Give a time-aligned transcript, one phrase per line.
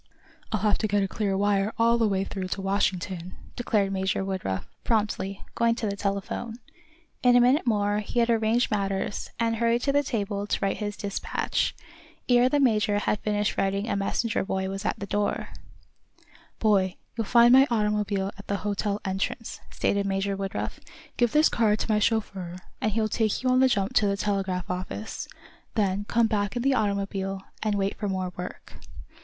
[0.51, 4.25] "I'll have to get a clear wire all the way through to Washington," declared Major
[4.25, 6.55] Woodruff, promptly, going to the telephone.
[7.21, 10.77] In a minute more he had arranged matters, and hurried to the table to write
[10.77, 11.75] his despatch.
[12.27, 15.49] Ere the major had finished writing a messenger boy was at the door.
[16.57, 20.79] "Boy, you'll find my automobile at the hotel entrance," stated Major Woodruff.
[21.15, 24.17] "Give this card to my chauffeur, and he'll take you on the jump to the
[24.17, 25.27] telegraph office.
[25.75, 28.77] Then come back in the automobile, and wait for more work."